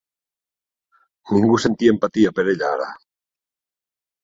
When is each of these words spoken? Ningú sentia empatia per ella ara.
Ningú 1.35 1.59
sentia 1.67 1.95
empatia 1.97 2.33
per 2.41 2.49
ella 2.55 2.73
ara. 2.79 2.91